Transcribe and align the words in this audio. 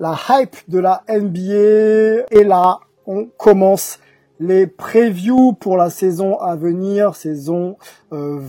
La 0.00 0.18
hype 0.30 0.56
de 0.66 0.78
la 0.78 1.02
NBA 1.10 2.24
est 2.30 2.44
là. 2.44 2.80
On 3.06 3.26
commence 3.26 3.98
les 4.38 4.66
previews 4.66 5.52
pour 5.52 5.76
la 5.76 5.90
saison 5.90 6.38
à 6.38 6.56
venir, 6.56 7.14
saison 7.14 7.76
euh, 8.14 8.40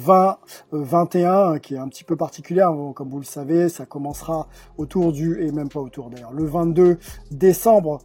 20-21, 0.71 1.59
qui 1.59 1.75
est 1.75 1.77
un 1.77 1.89
petit 1.89 2.05
peu 2.05 2.15
particulière, 2.15 2.69
comme 2.95 3.09
vous 3.09 3.19
le 3.19 3.25
savez, 3.25 3.67
ça 3.67 3.85
commencera 3.85 4.47
autour 4.77 5.11
du, 5.11 5.45
et 5.45 5.51
même 5.51 5.67
pas 5.67 5.81
autour 5.81 6.09
d'ailleurs, 6.09 6.31
le 6.31 6.45
22 6.45 6.97
décembre 7.31 7.99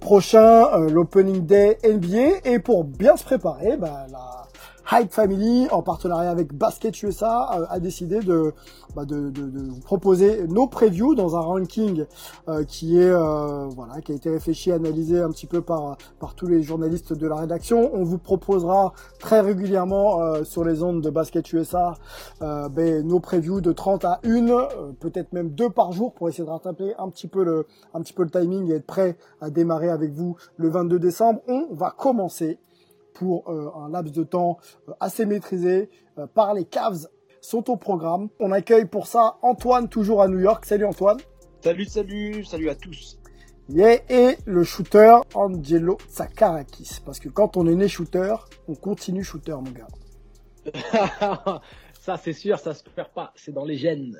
prochain, 0.00 0.68
euh, 0.72 0.88
l'opening 0.88 1.44
day 1.44 1.78
NBA, 1.82 2.48
et 2.48 2.60
pour 2.60 2.84
bien 2.84 3.16
se 3.16 3.24
préparer, 3.24 3.76
bah, 3.76 4.06
la 4.12 4.44
Hype 4.90 5.12
Family, 5.12 5.68
en 5.70 5.82
partenariat 5.82 6.30
avec 6.30 6.52
Basket 6.54 7.02
USA, 7.02 7.58
euh, 7.58 7.66
a 7.70 7.80
décidé 7.80 8.20
de, 8.20 8.52
bah, 8.94 9.04
de, 9.04 9.30
de, 9.30 9.42
de 9.48 9.62
vous 9.70 9.80
proposer 9.80 10.46
nos 10.48 10.66
previews 10.66 11.14
dans 11.14 11.36
un 11.36 11.40
ranking 11.40 12.04
euh, 12.48 12.64
qui 12.64 12.98
est 12.98 13.10
euh, 13.10 13.66
voilà, 13.68 14.00
qui 14.00 14.12
a 14.12 14.14
été 14.14 14.30
réfléchi, 14.30 14.72
analysé 14.72 15.20
un 15.20 15.30
petit 15.30 15.46
peu 15.46 15.60
par 15.60 15.96
par 16.18 16.34
tous 16.34 16.46
les 16.46 16.62
journalistes 16.62 17.12
de 17.12 17.26
la 17.26 17.36
rédaction. 17.36 17.90
On 17.94 18.02
vous 18.04 18.18
proposera 18.18 18.92
très 19.18 19.40
régulièrement 19.40 20.20
euh, 20.20 20.44
sur 20.44 20.64
les 20.64 20.82
ondes 20.82 21.00
de 21.00 21.10
Basket 21.10 21.52
USA 21.52 21.94
euh, 22.42 22.68
ben, 22.68 23.06
nos 23.06 23.20
previews 23.20 23.60
de 23.60 23.72
30 23.72 24.04
à 24.04 24.20
1, 24.24 24.48
euh, 24.48 24.92
peut-être 24.98 25.32
même 25.32 25.50
deux 25.50 25.70
par 25.70 25.92
jour 25.92 26.12
pour 26.12 26.28
essayer 26.28 26.44
de 26.44 26.50
rattraper 26.50 26.94
un 26.98 27.08
petit 27.08 27.28
peu 27.28 27.44
le 27.44 27.66
un 27.94 28.00
petit 28.00 28.12
peu 28.12 28.22
le 28.22 28.30
timing 28.30 28.70
et 28.70 28.76
être 28.76 28.86
prêt 28.86 29.16
à 29.40 29.50
démarrer 29.50 29.90
avec 29.90 30.12
vous 30.12 30.36
le 30.56 30.68
22 30.68 30.98
décembre. 30.98 31.40
On 31.48 31.68
va 31.72 31.90
commencer 31.90 32.58
pour 33.12 33.50
euh, 33.50 33.70
un 33.76 33.90
laps 33.90 34.12
de 34.12 34.24
temps 34.24 34.58
euh, 34.88 34.92
assez 35.00 35.26
maîtrisé 35.26 35.90
euh, 36.18 36.26
par 36.26 36.54
les 36.54 36.64
Cavs 36.64 37.08
sont 37.40 37.70
au 37.70 37.76
programme. 37.76 38.28
On 38.40 38.52
accueille 38.52 38.86
pour 38.86 39.06
ça 39.06 39.38
Antoine 39.42 39.88
toujours 39.88 40.22
à 40.22 40.28
New 40.28 40.38
York. 40.38 40.64
Salut 40.64 40.86
Antoine. 40.86 41.18
Salut, 41.62 41.84
salut, 41.84 42.44
salut 42.44 42.70
à 42.70 42.74
tous. 42.74 43.18
Yeah, 43.68 44.00
et 44.10 44.36
le 44.44 44.64
shooter 44.64 45.18
Angelo 45.34 45.96
Sakarakis. 46.08 47.00
Parce 47.04 47.20
que 47.20 47.28
quand 47.28 47.56
on 47.56 47.66
est 47.66 47.74
né 47.74 47.88
shooter, 47.88 48.34
on 48.68 48.74
continue 48.74 49.22
shooter 49.22 49.52
mon 49.52 49.70
gars. 49.70 49.86
ça 52.00 52.16
c'est 52.16 52.32
sûr, 52.32 52.58
ça 52.58 52.74
se 52.74 52.82
perd 52.82 53.08
pas, 53.14 53.32
c'est 53.34 53.52
dans 53.52 53.64
les 53.64 53.76
gènes. 53.76 54.18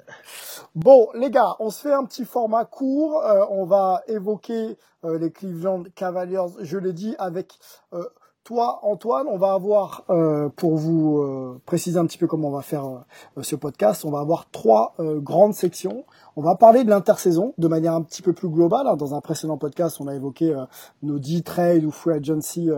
Bon 0.74 1.08
les 1.14 1.30
gars, 1.30 1.56
on 1.58 1.70
se 1.70 1.82
fait 1.82 1.92
un 1.92 2.04
petit 2.04 2.24
format 2.24 2.64
court. 2.64 3.22
Euh, 3.24 3.44
on 3.50 3.64
va 3.64 4.02
évoquer 4.06 4.76
euh, 5.04 5.18
les 5.18 5.30
Cleveland 5.32 5.84
Cavaliers, 5.94 6.46
je 6.60 6.78
l'ai 6.78 6.92
dit, 6.92 7.14
avec 7.18 7.58
euh, 7.92 8.08
toi, 8.44 8.80
Antoine, 8.82 9.28
on 9.28 9.38
va 9.38 9.52
avoir, 9.52 10.04
euh, 10.10 10.48
pour 10.56 10.76
vous 10.76 11.18
euh, 11.18 11.60
préciser 11.64 11.98
un 11.98 12.06
petit 12.06 12.18
peu 12.18 12.26
comment 12.26 12.48
on 12.48 12.52
va 12.52 12.62
faire 12.62 12.86
euh, 12.86 13.42
ce 13.42 13.54
podcast, 13.54 14.04
on 14.04 14.10
va 14.10 14.18
avoir 14.18 14.50
trois 14.50 14.94
grandes 14.98 15.54
sections. 15.54 16.04
On 16.34 16.42
va 16.42 16.56
parler 16.56 16.82
de 16.84 16.90
l'intersaison 16.90 17.54
de 17.58 17.68
manière 17.68 17.94
un 17.94 18.02
petit 18.02 18.22
peu 18.22 18.32
plus 18.32 18.48
globale. 18.48 18.86
hein. 18.86 18.96
Dans 18.96 19.14
un 19.14 19.20
précédent 19.20 19.58
podcast, 19.58 19.98
on 20.00 20.08
a 20.08 20.14
évoqué 20.14 20.54
nos 21.02 21.18
10 21.18 21.42
trades 21.42 21.84
ou 21.84 21.90
free 21.90 22.14
agency 22.14 22.70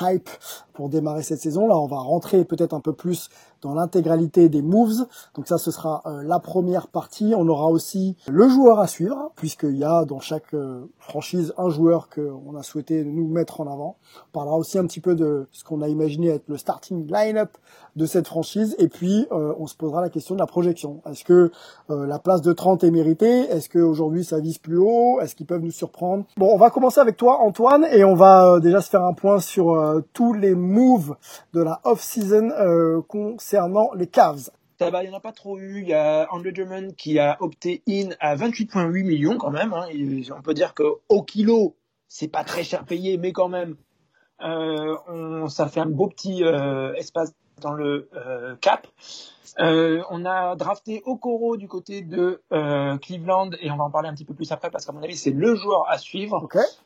hype 0.00 0.28
pour 0.76 0.88
démarrer 0.90 1.22
cette 1.22 1.40
saison. 1.40 1.66
Là, 1.66 1.76
on 1.76 1.86
va 1.86 1.96
rentrer 1.96 2.44
peut-être 2.44 2.74
un 2.74 2.80
peu 2.80 2.92
plus 2.92 3.30
dans 3.62 3.74
l'intégralité 3.74 4.48
des 4.48 4.62
moves. 4.62 5.06
Donc 5.34 5.48
ça, 5.48 5.58
ce 5.58 5.70
sera 5.70 6.02
euh, 6.06 6.22
la 6.22 6.38
première 6.38 6.88
partie. 6.88 7.34
On 7.36 7.48
aura 7.48 7.66
aussi 7.66 8.16
le 8.28 8.48
joueur 8.48 8.78
à 8.78 8.86
suivre, 8.86 9.32
puisqu'il 9.36 9.76
y 9.76 9.84
a 9.84 10.04
dans 10.04 10.20
chaque 10.20 10.54
euh, 10.54 10.84
franchise 10.98 11.54
un 11.56 11.70
joueur 11.70 12.08
qu'on 12.10 12.54
a 12.54 12.62
souhaité 12.62 13.04
nous 13.04 13.26
mettre 13.26 13.60
en 13.60 13.66
avant. 13.66 13.96
On 14.28 14.32
parlera 14.32 14.56
aussi 14.56 14.78
un 14.78 14.86
petit 14.86 15.00
peu 15.00 15.14
de 15.14 15.48
ce 15.50 15.64
qu'on 15.64 15.80
a 15.80 15.88
imaginé 15.88 16.28
être 16.28 16.48
le 16.48 16.58
starting 16.58 17.10
line-up 17.10 17.56
de 17.96 18.04
cette 18.04 18.26
franchise. 18.26 18.76
Et 18.78 18.88
puis, 18.88 19.26
euh, 19.32 19.54
on 19.58 19.66
se 19.66 19.74
posera 19.74 20.02
la 20.02 20.10
question 20.10 20.34
de 20.34 20.40
la 20.40 20.46
projection. 20.46 21.00
Est-ce 21.10 21.24
que 21.24 21.50
euh, 21.90 22.06
la 22.06 22.18
place 22.18 22.42
de 22.42 22.52
30 22.52 22.84
est 22.84 22.90
méritée? 22.90 23.40
Est-ce 23.50 23.68
qu'aujourd'hui, 23.68 24.24
ça 24.24 24.38
vise 24.38 24.58
plus 24.58 24.78
haut? 24.78 25.18
Est-ce 25.20 25.34
qu'ils 25.34 25.46
peuvent 25.46 25.62
nous 25.62 25.70
surprendre? 25.70 26.24
Bon, 26.36 26.50
on 26.52 26.58
va 26.58 26.70
commencer 26.70 27.00
avec 27.00 27.16
toi, 27.16 27.38
Antoine, 27.40 27.86
et 27.90 28.04
on 28.04 28.14
va 28.14 28.46
euh, 28.46 28.60
déjà 28.60 28.80
se 28.82 28.90
faire 28.90 29.02
un 29.02 29.14
point 29.14 29.40
sur 29.40 29.70
euh, 29.70 30.00
tous 30.12 30.34
les 30.34 30.54
de 31.52 31.62
la 31.62 31.80
off-season 31.84 32.50
euh, 32.50 33.00
concernant 33.02 33.92
les 33.94 34.06
Cavs. 34.06 34.50
Il 34.80 34.86
n'y 34.90 35.08
en 35.08 35.16
a 35.16 35.20
pas 35.20 35.32
trop 35.32 35.58
eu. 35.58 35.80
Il 35.80 35.88
y 35.88 35.94
a 35.94 36.26
Andrew 36.30 36.52
Drummond 36.52 36.90
qui 36.96 37.18
a 37.18 37.38
opté 37.40 37.82
in 37.88 38.10
à 38.20 38.36
28,8 38.36 39.04
millions 39.04 39.38
quand 39.38 39.50
même. 39.50 39.72
hein. 39.72 39.86
On 40.36 40.42
peut 40.42 40.54
dire 40.54 40.74
que 40.74 40.82
au 41.08 41.22
kilo, 41.22 41.76
c'est 42.08 42.28
pas 42.28 42.44
très 42.44 42.62
cher 42.62 42.84
payé, 42.84 43.16
mais 43.16 43.32
quand 43.32 43.48
même, 43.48 43.76
euh, 44.42 45.48
ça 45.48 45.68
fait 45.68 45.80
un 45.80 45.86
beau 45.86 46.08
petit 46.08 46.44
euh, 46.44 46.92
espace 46.94 47.32
dans 47.60 47.72
le 47.72 48.08
euh, 48.14 48.54
cap. 48.56 48.86
Euh, 49.58 50.02
on 50.10 50.26
a 50.26 50.54
drafté 50.56 51.02
Okoro 51.06 51.56
du 51.56 51.68
côté 51.68 52.02
de 52.02 52.42
euh, 52.52 52.98
Cleveland 52.98 53.50
et 53.60 53.70
on 53.70 53.76
va 53.76 53.84
en 53.84 53.90
parler 53.90 54.08
un 54.08 54.14
petit 54.14 54.26
peu 54.26 54.34
plus 54.34 54.52
après 54.52 54.70
parce 54.70 54.84
qu'à 54.84 54.92
mon 54.92 55.02
avis 55.02 55.16
c'est 55.16 55.30
le 55.30 55.54
joueur 55.54 55.88
à 55.88 55.96
suivre. 55.96 56.40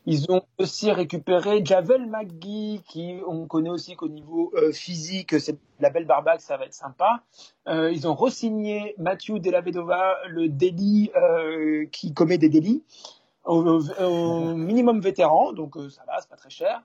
Ils 0.07 0.31
ont 0.31 0.43
aussi 0.59 0.93
récupéré 0.93 1.65
Javel 1.65 2.07
McGee, 2.07 2.83
qui 2.89 3.17
on 3.27 3.47
connaît 3.47 3.71
aussi 3.71 3.97
qu'au 3.97 4.09
niveau 4.09 4.53
physique, 4.73 5.41
c'est 5.41 5.59
la 5.81 5.91
belle 5.91 6.07
barbaque, 6.07 6.41
ça 6.43 6.57
va 6.57 6.67
être 6.67 6.75
sympa. 6.75 7.23
Ils 7.67 8.07
ont 8.07 8.15
re-signé 8.15 8.95
Matthew 8.99 9.39
Delavedova, 9.41 10.17
le 10.29 10.49
délit 10.49 11.11
qui 11.91 12.15
commet 12.15 12.39
des 12.39 12.49
délits, 12.49 12.85
au, 13.45 13.63
au- 13.65 13.91
au 14.01 14.55
minimum 14.55 15.01
vétéran, 15.01 15.53
donc 15.53 15.77
euh, 15.77 15.89
ça 15.89 16.03
va, 16.07 16.21
c'est 16.21 16.29
pas 16.29 16.37
très 16.37 16.51
cher. 16.51 16.83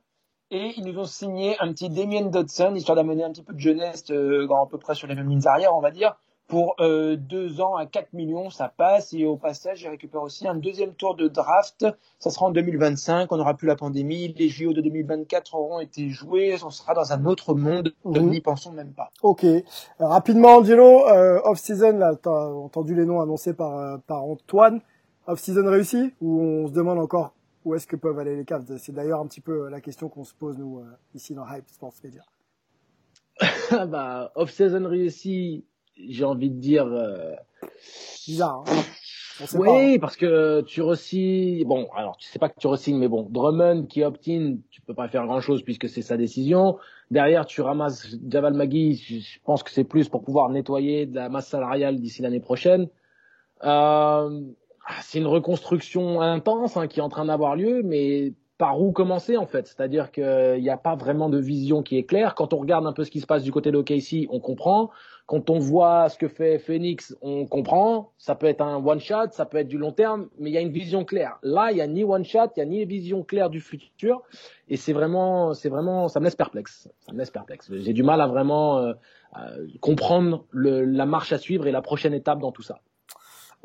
Et 0.52 0.74
ils 0.78 0.86
nous 0.86 1.00
ont 1.00 1.06
signé 1.06 1.56
un 1.60 1.72
petit 1.74 1.90
Damien 1.90 2.26
Dodson, 2.26 2.76
histoire 2.76 2.96
d'amener 2.96 3.24
un 3.24 3.32
petit 3.32 3.44
peu 3.44 3.54
de 3.54 3.60
jeunesse, 3.60 4.06
euh, 4.12 4.48
à 4.50 4.68
peu 4.70 4.78
près 4.78 4.94
sur 4.94 5.08
les 5.08 5.16
mêmes 5.16 5.30
lignes 5.30 5.48
arrière, 5.48 5.76
on 5.76 5.82
va 5.82 5.92
dire. 5.92 6.16
Pour 6.48 6.76
euh, 6.80 7.16
deux 7.16 7.60
ans 7.60 7.76
à 7.76 7.88
4 7.88 8.14
millions, 8.14 8.52
ça 8.52 8.72
passe. 8.76 9.14
Et 9.14 9.26
au 9.26 9.36
passage, 9.36 9.80
j'ai 9.80 9.90
récupéré 9.90 10.24
aussi 10.24 10.48
un 10.48 10.54
deuxième 10.54 10.94
tour 10.94 11.16
de 11.16 11.28
draft. 11.28 11.88
Ça 12.20 12.30
sera 12.30 12.46
en 12.46 12.52
2025. 12.52 13.32
On 13.32 13.38
n'aura 13.38 13.56
plus 13.56 13.68
la 13.68 13.76
pandémie. 13.76 14.32
Les 14.38 14.50
JO 14.50 14.72
de 14.72 14.82
2024 14.82 15.56
auront 15.56 15.80
été 15.80 16.10
joués. 16.10 16.56
On 16.64 16.70
sera 16.70 16.94
dans 16.94 17.12
un 17.12 17.26
autre 17.26 17.56
monde. 17.56 17.96
Mhm. 18.04 18.30
N'y 18.30 18.42
pensons 18.42 18.72
même 18.72 18.94
pas. 18.94 19.10
Ok. 19.24 19.44
Euh, 19.44 19.64
rapidement, 20.00 20.58
Angelo, 20.58 21.08
euh, 21.08 21.42
off-season, 21.46 21.98
là, 21.98 22.14
t'as 22.22 22.50
entendu 22.52 22.94
les 22.94 23.06
noms 23.06 23.22
annoncés 23.22 23.56
par, 23.56 23.76
euh, 23.80 23.98
par 24.06 24.24
Antoine. 24.24 24.82
Off-season 25.26 25.68
réussi 25.68 26.14
Ou 26.22 26.42
on 26.42 26.68
se 26.68 26.74
demande 26.74 27.00
encore 27.00 27.34
où 27.66 27.76
est-ce 27.76 27.88
que 27.88 27.96
peuvent 27.96 28.20
aller 28.20 28.36
les 28.36 28.46
Cavs 28.46 28.66
C'est 28.78 28.94
d'ailleurs 28.94 29.20
un 29.20 29.28
petit 29.28 29.42
peu 29.42 29.68
la 29.70 29.82
question 29.82 30.08
qu'on 30.08 30.24
se 30.24 30.34
pose, 30.34 30.58
nous, 30.58 30.80
euh, 30.80 30.86
ici 31.14 31.34
dans 31.34 31.46
Hype 31.52 31.68
Sports 31.68 31.94
Media. 32.04 32.24
bah, 33.88 34.32
off-season 34.36 34.88
réussi, 34.88 35.66
j'ai 35.98 36.24
envie 36.24 36.50
de 36.52 36.60
dire. 36.60 36.86
euh, 36.86 37.34
Bizarre, 38.26 38.64
hein 38.68 38.82
oui, 39.54 39.98
pas. 39.98 40.02
parce 40.02 40.16
que 40.16 40.62
tu 40.62 40.82
resignes. 40.82 41.66
Bon, 41.66 41.88
alors 41.96 42.16
tu 42.18 42.28
sais 42.30 42.40
pas 42.40 42.48
que 42.50 42.58
tu 42.58 42.68
resignes, 42.68 42.98
mais 42.98 43.08
bon, 43.10 43.28
Drummond 43.30 43.86
qui 43.88 44.04
opt-in, 44.04 44.58
tu 44.72 44.82
peux 44.82 44.94
pas 44.94 45.10
faire 45.10 45.26
grand-chose 45.26 45.62
puisque 45.64 45.90
c'est 45.90 46.02
sa 46.02 46.16
décision. 46.16 46.78
Derrière, 47.12 47.46
tu 47.46 47.62
ramasses 47.62 48.16
Javal 48.28 48.54
Magui. 48.54 48.96
Je 48.96 49.20
je 49.20 49.40
pense 49.44 49.62
que 49.64 49.72
c'est 49.72 49.84
plus 49.84 50.08
pour 50.08 50.24
pouvoir 50.24 50.50
nettoyer 50.50 51.06
de 51.06 51.16
la 51.16 51.30
masse 51.30 51.48
salariale 51.50 52.00
d'ici 52.00 52.22
l'année 52.22 52.40
prochaine. 52.40 52.88
Euh, 53.64 54.42
c'est 55.02 55.20
une 55.20 55.28
reconstruction 55.28 56.22
intense 56.22 56.78
hein, 56.78 56.88
qui 56.88 57.00
est 57.00 57.04
en 57.04 57.10
train 57.10 57.26
d'avoir 57.26 57.56
lieu, 57.56 57.82
mais 57.84 58.34
par 58.58 58.80
où 58.82 58.92
commencer 58.92 59.38
en 59.38 59.46
fait? 59.46 59.68
C'est-à-dire 59.68 60.12
qu'il 60.12 60.60
n'y 60.62 60.70
a 60.70 60.78
pas 60.78 60.96
vraiment 60.96 61.30
de 61.30 61.38
vision 61.38 61.84
qui 61.84 61.98
est 61.98 62.04
claire. 62.04 62.36
Quand 62.36 62.54
on 62.54 62.58
regarde 62.58 62.86
un 62.86 62.94
peu 62.94 63.04
ce 63.04 63.12
qui 63.12 63.20
se 63.20 63.26
passe 63.26 63.44
du 63.44 63.52
côté 63.52 63.72
de 63.72 63.78
OKC, 63.78 64.28
on 64.30 64.40
comprend. 64.40 64.92
quand 65.26 65.50
on 65.50 65.58
voit 65.58 66.08
ce 66.10 66.20
que 66.20 66.28
fait 66.28 66.60
Phoenix, 66.60 67.18
on 67.22 67.48
comprend. 67.48 68.12
Ça 68.18 68.36
peut 68.36 68.46
être 68.46 68.62
un 68.62 68.76
one 68.76 69.00
shot, 69.00 69.32
ça 69.32 69.46
peut 69.46 69.58
être 69.58 69.68
du 69.68 69.80
long 69.80 69.92
terme, 69.92 70.30
mais 70.38 70.52
il 70.52 70.54
y 70.54 70.58
a 70.58 70.62
une 70.62 70.72
vision 70.72 71.04
claire. 71.04 71.40
Là, 71.42 71.72
il 71.72 71.78
y 71.78 71.82
a 71.82 71.88
ni 71.88 72.04
one 72.04 72.24
shot, 72.24 72.52
il 72.56 72.60
y 72.60 72.62
a 72.62 72.66
ni 72.66 72.86
vision 72.86 73.24
claire 73.24 73.50
du 73.50 73.60
futur, 73.60 74.22
et 74.70 74.78
c'est 74.78 74.94
vraiment, 74.94 75.54
c'est 75.54 75.70
vraiment, 75.70 76.08
ça 76.08 76.20
me 76.20 76.26
laisse 76.26 76.36
perplexe. 76.36 76.90
Ça 77.00 77.12
me 77.12 77.18
laisse 77.18 77.32
perplexe. 77.32 77.72
J'ai 77.74 77.94
du 77.94 78.04
mal 78.04 78.22
à 78.22 78.28
vraiment 78.28 78.78
euh, 78.78 78.94
comprendre 79.82 80.46
le, 80.52 80.86
la 80.86 81.08
marche 81.08 81.34
à 81.34 81.40
suivre 81.40 81.66
et 81.66 81.72
la 81.72 81.82
prochaine 81.82 82.14
étape 82.14 82.40
dans 82.40 82.52
tout 82.52 82.62
ça. 82.62 82.82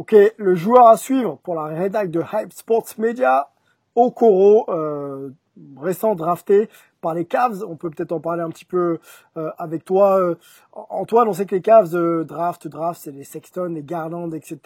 Ok, 0.00 0.16
le 0.38 0.54
joueur 0.54 0.86
à 0.86 0.96
suivre 0.96 1.36
pour 1.42 1.54
la 1.54 1.64
rédac 1.64 2.10
de 2.10 2.22
Hype 2.32 2.54
Sports 2.54 2.86
Media, 2.96 3.50
Okoro, 3.94 4.64
euh, 4.70 5.28
récent 5.76 6.14
drafté 6.14 6.70
par 7.02 7.12
les 7.12 7.26
Cavs. 7.26 7.62
On 7.68 7.76
peut 7.76 7.90
peut-être 7.90 8.12
en 8.12 8.18
parler 8.18 8.40
un 8.40 8.48
petit 8.48 8.64
peu 8.64 8.98
euh, 9.36 9.50
avec 9.58 9.84
toi. 9.84 10.18
Euh, 10.18 10.36
Antoine, 10.72 11.28
on 11.28 11.34
sait 11.34 11.44
que 11.44 11.54
les 11.54 11.60
Cavs 11.60 11.94
euh, 11.94 12.24
draft, 12.24 12.66
draft, 12.66 12.98
c'est 13.04 13.10
les 13.10 13.24
Sexton, 13.24 13.72
les 13.74 13.82
Garland, 13.82 14.32
etc. 14.32 14.58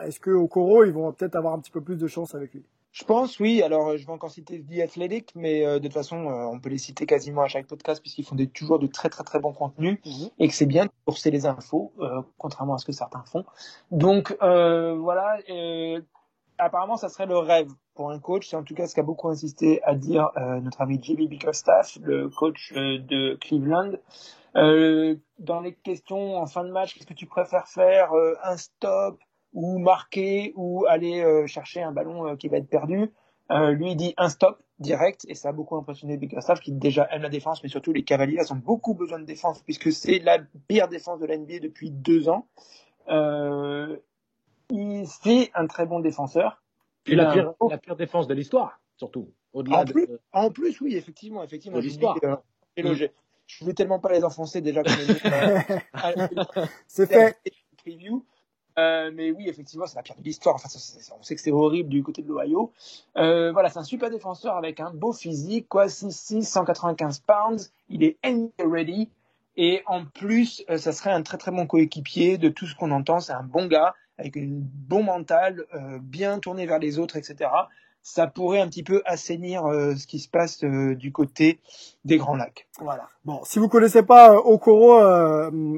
Est-ce 0.00 0.18
que 0.18 0.32
Okoro, 0.32 0.82
ils 0.82 0.92
vont 0.92 1.12
peut-être 1.12 1.36
avoir 1.36 1.54
un 1.54 1.60
petit 1.60 1.70
peu 1.70 1.80
plus 1.80 1.96
de 1.96 2.08
chance 2.08 2.34
avec 2.34 2.52
lui? 2.52 2.64
Je 2.92 3.04
pense, 3.04 3.38
oui. 3.38 3.62
Alors, 3.62 3.96
je 3.96 4.04
vais 4.04 4.12
encore 4.12 4.30
citer 4.30 4.62
The 4.62 4.80
Athletic, 4.80 5.32
mais 5.34 5.64
de 5.64 5.78
toute 5.78 5.92
façon, 5.92 6.16
on 6.16 6.58
peut 6.58 6.70
les 6.70 6.78
citer 6.78 7.06
quasiment 7.06 7.42
à 7.42 7.48
chaque 7.48 7.66
podcast 7.66 8.00
puisqu'ils 8.00 8.24
font 8.24 8.34
des, 8.34 8.48
toujours 8.48 8.78
de 8.78 8.86
très, 8.86 9.08
très, 9.08 9.22
très 9.22 9.38
bons 9.38 9.52
contenus 9.52 9.98
mhm. 10.04 10.30
et 10.38 10.48
que 10.48 10.54
c'est 10.54 10.66
bien 10.66 10.86
de 10.86 10.90
courser 11.04 11.30
les 11.30 11.46
infos, 11.46 11.92
contrairement 12.36 12.74
à 12.74 12.78
ce 12.78 12.84
que 12.84 12.92
certains 12.92 13.22
font. 13.24 13.44
Donc, 13.92 14.36
voilà. 14.40 15.38
apparemment, 16.58 16.96
ça 16.96 17.08
serait 17.08 17.26
le 17.26 17.38
rêve 17.38 17.70
pour 18.00 18.10
un 18.10 18.18
coach. 18.18 18.48
C'est 18.48 18.56
en 18.56 18.62
tout 18.62 18.74
cas 18.74 18.86
ce 18.86 18.94
qu'a 18.94 19.02
beaucoup 19.02 19.28
insisté 19.28 19.82
à 19.82 19.94
dire 19.94 20.30
euh, 20.38 20.58
notre 20.60 20.80
ami 20.80 20.98
Jimmy 21.02 21.28
Bickerstaff, 21.28 21.98
le 22.00 22.30
coach 22.30 22.72
euh, 22.74 22.98
de 22.98 23.36
Cleveland. 23.42 23.92
Euh, 24.56 25.16
dans 25.38 25.60
les 25.60 25.74
questions 25.74 26.36
en 26.36 26.46
fin 26.46 26.64
de 26.64 26.70
match, 26.70 26.94
qu'est-ce 26.94 27.06
que 27.06 27.12
tu 27.12 27.26
préfères 27.26 27.68
faire 27.68 28.10
Un 28.42 28.56
stop 28.56 29.18
ou 29.52 29.78
marquer 29.78 30.52
ou 30.56 30.86
aller 30.88 31.44
chercher 31.46 31.82
un 31.82 31.92
ballon 31.92 32.36
qui 32.36 32.48
va 32.48 32.58
être 32.58 32.68
perdu 32.68 33.12
Lui 33.50 33.92
il 33.92 33.96
dit 33.96 34.14
un 34.16 34.28
stop 34.28 34.62
direct 34.78 35.26
et 35.28 35.34
ça 35.34 35.50
a 35.50 35.52
beaucoup 35.52 35.76
impressionné 35.76 36.16
Bickerstaff 36.16 36.60
qui 36.60 36.72
déjà 36.72 37.06
aime 37.10 37.22
la 37.22 37.28
défense, 37.28 37.62
mais 37.62 37.68
surtout 37.68 37.92
les 37.92 38.04
Cavaliers 38.04 38.40
ont 38.50 38.56
beaucoup 38.56 38.94
besoin 38.94 39.18
de 39.18 39.24
défense 39.24 39.60
puisque 39.62 39.92
c'est 39.92 40.20
la 40.20 40.38
pire 40.68 40.88
défense 40.88 41.20
de 41.20 41.26
la 41.26 41.36
NBA 41.36 41.58
depuis 41.60 41.90
deux 41.90 42.28
ans. 42.28 42.46
il 43.08 43.98
c'est 45.06 45.50
un 45.54 45.66
très 45.66 45.86
bon 45.86 46.00
défenseur. 46.00 46.62
Et 47.06 47.16
la 47.16 47.32
pire, 47.32 47.52
la 47.68 47.78
pire 47.78 47.96
défense 47.96 48.26
de 48.26 48.34
l'histoire, 48.34 48.80
surtout. 48.96 49.32
Au-delà 49.52 49.80
en, 49.80 49.84
plus, 49.84 50.06
en 50.32 50.50
plus, 50.50 50.80
oui, 50.80 50.96
effectivement, 50.96 51.42
effectivement. 51.42 51.78
De 51.78 51.82
l'histoire. 51.82 52.16
Euh, 52.22 52.36
mm. 52.76 53.08
Je 53.46 53.64
voulais 53.64 53.74
tellement 53.74 53.98
pas 53.98 54.12
les 54.12 54.22
enfoncer 54.22 54.60
déjà. 54.60 54.82
c'est 56.86 57.06
fait. 57.06 57.36
Euh, 58.78 59.10
mais 59.14 59.30
oui, 59.30 59.48
effectivement, 59.48 59.86
c'est 59.86 59.96
la 59.96 60.02
pire 60.02 60.16
de 60.16 60.22
l'histoire. 60.22 60.54
Enfin, 60.54 60.68
on 61.18 61.22
sait 61.22 61.34
que 61.34 61.40
c'est 61.40 61.52
horrible 61.52 61.88
du 61.88 62.02
côté 62.02 62.22
de 62.22 62.28
l'Ohio. 62.28 62.72
Euh, 63.16 63.52
voilà, 63.52 63.68
c'est 63.68 63.78
un 63.78 63.84
super 63.84 64.10
défenseur 64.10 64.56
avec 64.56 64.80
un 64.80 64.90
beau 64.90 65.12
physique, 65.12 65.68
quoi, 65.68 65.86
6'6", 65.86 66.42
195 66.42 67.20
pounds. 67.20 67.72
Il 67.88 68.04
est 68.04 68.18
NBA 68.24 68.64
ready. 68.64 69.10
Et 69.56 69.82
en 69.86 70.04
plus, 70.06 70.64
euh, 70.70 70.78
ça 70.78 70.92
serait 70.92 71.10
un 71.10 71.22
très 71.22 71.36
très 71.36 71.50
bon 71.50 71.66
coéquipier 71.66 72.38
de 72.38 72.48
tout 72.48 72.66
ce 72.66 72.74
qu'on 72.74 72.90
entend. 72.90 73.20
C'est 73.20 73.32
un 73.32 73.42
bon 73.42 73.66
gars 73.66 73.94
avec 74.16 74.36
un 74.36 74.48
bon 74.50 75.02
mental, 75.02 75.64
bien 76.02 76.40
tourné 76.40 76.66
vers 76.66 76.78
les 76.78 76.98
autres, 76.98 77.16
etc. 77.16 77.48
Ça 78.02 78.26
pourrait 78.26 78.60
un 78.60 78.68
petit 78.68 78.82
peu 78.82 79.00
assainir 79.06 79.62
ce 79.62 80.06
qui 80.06 80.18
se 80.18 80.28
passe 80.28 80.62
du 80.62 81.10
côté 81.10 81.58
des 82.04 82.16
Grands 82.16 82.36
Lacs. 82.36 82.66
Voilà. 82.80 83.08
Bon, 83.24 83.40
si 83.44 83.58
vous 83.58 83.68
connaissez 83.68 84.02
pas 84.02 84.36
Okoro, 84.36 85.00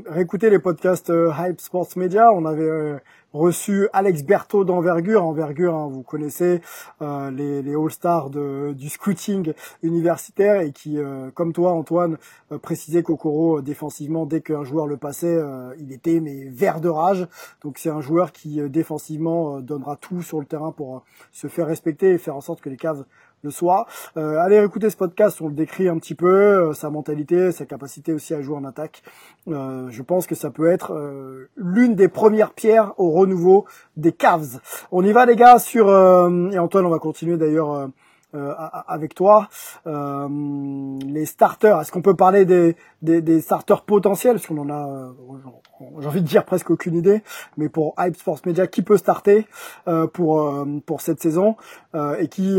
réécoutez 0.06 0.50
les 0.50 0.58
podcasts 0.58 1.12
Hype 1.38 1.60
Sports 1.60 1.88
Media. 1.96 2.32
On 2.32 2.44
avait 2.44 3.00
reçu 3.32 3.88
Alex 3.92 4.22
Berthaud 4.22 4.64
d'Envergure. 4.64 5.24
Envergure, 5.24 5.74
hein, 5.74 5.88
vous 5.90 6.02
connaissez 6.02 6.60
euh, 7.00 7.30
les, 7.30 7.62
les 7.62 7.74
All-Stars 7.74 8.30
du 8.30 8.88
scouting 8.88 9.52
universitaire 9.82 10.60
et 10.60 10.72
qui, 10.72 10.98
euh, 10.98 11.30
comme 11.32 11.52
toi 11.52 11.72
Antoine, 11.72 12.18
euh, 12.50 12.58
précisait 12.58 13.02
qu'Okoro 13.02 13.60
défensivement, 13.62 14.26
dès 14.26 14.40
qu'un 14.40 14.64
joueur 14.64 14.86
le 14.86 14.96
passait, 14.96 15.40
il 15.78 15.92
était 15.92 16.20
mais 16.20 16.44
vert 16.44 16.80
de 16.80 16.88
rage. 16.88 17.26
Donc 17.62 17.78
c'est 17.78 17.90
un 17.90 18.00
joueur 18.00 18.32
qui 18.32 18.60
défensivement 18.68 19.60
donnera 19.60 19.96
tout 19.96 20.22
sur 20.22 20.40
le 20.40 20.46
terrain 20.46 20.72
pour 20.72 21.04
se 21.32 21.46
faire 21.46 21.66
respecter 21.66 22.10
et 22.10 22.18
faire 22.18 22.36
en 22.36 22.40
sorte 22.40 22.60
que 22.60 22.68
les 22.68 22.76
caves 22.76 23.04
le 23.42 23.50
soir. 23.50 23.86
Euh, 24.16 24.38
allez 24.38 24.62
écouter 24.62 24.90
ce 24.90 24.96
podcast, 24.96 25.40
on 25.40 25.48
le 25.48 25.54
décrit 25.54 25.88
un 25.88 25.98
petit 25.98 26.14
peu, 26.14 26.28
euh, 26.28 26.72
sa 26.72 26.90
mentalité, 26.90 27.52
sa 27.52 27.66
capacité 27.66 28.12
aussi 28.12 28.34
à 28.34 28.42
jouer 28.42 28.56
en 28.56 28.64
attaque. 28.64 29.02
Euh, 29.48 29.88
je 29.90 30.02
pense 30.02 30.26
que 30.26 30.34
ça 30.34 30.50
peut 30.50 30.70
être 30.70 30.92
euh, 30.92 31.48
l'une 31.56 31.94
des 31.94 32.08
premières 32.08 32.52
pierres 32.52 32.92
au 32.98 33.10
renouveau 33.10 33.66
des 33.96 34.12
Cavs. 34.12 34.60
On 34.90 35.04
y 35.04 35.12
va 35.12 35.26
les 35.26 35.36
gars 35.36 35.58
sur... 35.58 35.88
et 35.88 36.58
Antoine, 36.58 36.86
on 36.86 36.90
va 36.90 36.98
continuer 36.98 37.36
d'ailleurs 37.36 37.88
euh, 38.34 38.54
avec 38.88 39.14
toi. 39.14 39.48
Euh, 39.86 40.28
les 41.06 41.26
starters, 41.26 41.80
est-ce 41.80 41.92
qu'on 41.92 42.02
peut 42.02 42.16
parler 42.16 42.44
des, 42.44 42.76
des, 43.02 43.20
des 43.20 43.40
starters 43.40 43.82
potentiels? 43.82 44.36
Parce 44.36 44.46
qu'on 44.46 44.58
en 44.58 44.70
a, 44.70 44.88
euh, 44.88 45.12
j'ai 46.00 46.06
envie 46.06 46.22
de 46.22 46.26
dire 46.26 46.44
presque 46.44 46.70
aucune 46.70 46.96
idée. 46.96 47.22
Mais 47.56 47.68
pour 47.68 47.94
Hype 47.98 48.16
Sports 48.16 48.40
Media, 48.46 48.66
qui 48.66 48.82
peut 48.82 48.96
starter 48.96 49.46
euh, 49.88 50.06
pour 50.06 50.66
pour 50.86 51.00
cette 51.00 51.20
saison 51.20 51.56
et 52.18 52.28
qui 52.28 52.58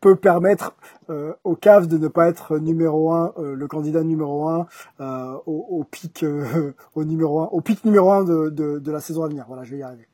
peut 0.00 0.16
permettre 0.16 0.74
euh, 1.10 1.32
aux 1.44 1.56
Cavs 1.56 1.86
de 1.86 1.96
ne 1.98 2.08
pas 2.08 2.28
être 2.28 2.58
numéro 2.58 3.12
un, 3.12 3.32
le 3.38 3.66
candidat 3.66 4.02
numéro 4.02 4.48
un 4.48 4.66
au, 5.00 5.66
au, 5.70 5.84
pic, 5.84 6.24
au 6.94 7.04
numéro 7.04 7.40
un, 7.40 7.46
au 7.46 7.60
pic 7.60 7.84
numéro 7.84 8.12
un 8.12 8.24
de, 8.24 8.50
de, 8.50 8.78
de, 8.78 8.92
la 8.92 9.00
saison 9.00 9.24
à 9.24 9.28
venir. 9.28 9.46
Voilà, 9.48 9.64
je 9.64 9.70
vais 9.72 9.78
y 9.78 9.82
arriver. 9.82 10.06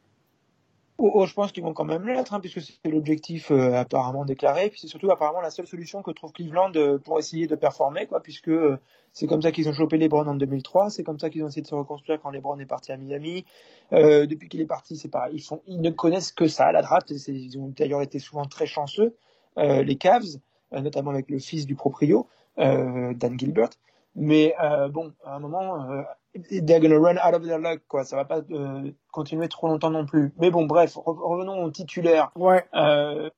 Oh, 1.02 1.10
oh, 1.14 1.24
je 1.24 1.32
pense 1.32 1.50
qu'ils 1.50 1.62
vont 1.62 1.72
quand 1.72 1.86
même 1.86 2.06
l'être, 2.06 2.34
hein, 2.34 2.40
puisque 2.40 2.60
c'est 2.60 2.90
l'objectif 2.90 3.50
euh, 3.50 3.72
apparemment 3.72 4.26
déclaré. 4.26 4.68
Puis 4.68 4.80
c'est 4.80 4.86
surtout 4.86 5.10
apparemment 5.10 5.40
la 5.40 5.48
seule 5.48 5.66
solution 5.66 6.02
que 6.02 6.10
trouve 6.10 6.30
Cleveland 6.30 6.72
euh, 6.76 6.98
pour 6.98 7.18
essayer 7.18 7.46
de 7.46 7.54
performer, 7.54 8.06
quoi, 8.06 8.20
puisque 8.20 8.48
euh, 8.48 8.78
c'est 9.14 9.26
comme 9.26 9.40
ça 9.40 9.50
qu'ils 9.50 9.66
ont 9.70 9.72
chopé 9.72 9.96
LeBron 9.96 10.26
en 10.26 10.34
2003, 10.34 10.90
c'est 10.90 11.02
comme 11.02 11.18
ça 11.18 11.30
qu'ils 11.30 11.42
ont 11.42 11.48
essayé 11.48 11.62
de 11.62 11.66
se 11.66 11.74
reconstruire 11.74 12.20
quand 12.20 12.28
LeBron 12.28 12.58
est 12.58 12.66
parti 12.66 12.92
à 12.92 12.98
Miami. 12.98 13.46
depuis 13.92 14.50
qu'il 14.50 14.60
est 14.60 14.66
parti, 14.66 14.94
c'est 14.98 15.08
pareil. 15.08 15.42
Ils 15.66 15.80
ne 15.80 15.88
connaissent 15.88 16.32
que 16.32 16.48
ça, 16.48 16.70
la 16.70 16.82
draft. 16.82 17.10
Ils 17.28 17.58
ont 17.58 17.72
d'ailleurs 17.74 18.02
été 18.02 18.18
souvent 18.18 18.44
très 18.44 18.66
chanceux, 18.66 19.16
les 19.56 19.96
Cavs, 19.96 20.38
notamment 20.70 21.12
avec 21.12 21.30
le 21.30 21.38
fils 21.38 21.66
du 21.66 21.76
proprio, 21.76 22.28
Dan 22.58 23.38
Gilbert. 23.38 23.70
Mais 24.14 24.54
bon, 24.90 25.12
à 25.24 25.36
un 25.36 25.38
moment, 25.38 26.04
they're 26.34 26.80
gonna 26.80 26.98
run 26.98 27.18
out 27.18 27.34
of 27.34 27.42
their 27.42 27.58
luck, 27.58 27.82
quoi. 27.88 28.04
Ça 28.04 28.16
va 28.16 28.24
pas 28.24 28.40
euh, 28.50 28.90
continuer 29.12 29.48
trop 29.48 29.68
longtemps 29.68 29.90
non 29.90 30.06
plus. 30.06 30.32
Mais 30.38 30.50
bon, 30.50 30.66
bref, 30.66 30.96
revenons 30.96 31.64
au 31.64 31.70
titulaire. 31.70 32.30
Ouais. 32.36 32.64
Euh, 32.74 33.30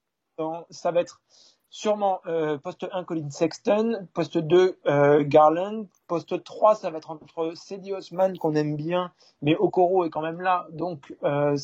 ça 0.70 0.90
va 0.90 1.00
être 1.00 1.20
sûrement 1.70 2.20
euh, 2.26 2.58
poste 2.58 2.86
1 2.90 3.04
Colin 3.04 3.30
Sexton, 3.30 4.06
poste 4.12 4.36
2 4.36 4.78
euh, 4.86 5.24
Garland, 5.24 5.86
poste 6.06 6.42
3 6.42 6.74
ça 6.74 6.90
va 6.90 6.98
être 6.98 7.10
entre 7.10 7.52
Cedi 7.54 7.92
Osman 7.92 8.36
qu'on 8.36 8.54
aime 8.54 8.76
bien, 8.76 9.12
mais 9.40 9.56
Okoro 9.56 10.04
est 10.04 10.10
quand 10.10 10.20
même 10.20 10.40
là. 10.40 10.66
Donc 10.72 11.14
euh, 11.22 11.56